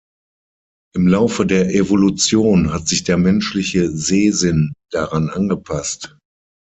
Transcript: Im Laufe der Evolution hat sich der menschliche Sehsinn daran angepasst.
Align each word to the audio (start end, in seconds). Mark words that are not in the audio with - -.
Im 0.95 1.07
Laufe 1.07 1.45
der 1.45 1.75
Evolution 1.75 2.73
hat 2.73 2.87
sich 2.87 3.03
der 3.03 3.17
menschliche 3.19 3.91
Sehsinn 3.91 4.73
daran 4.91 5.29
angepasst. 5.29 6.17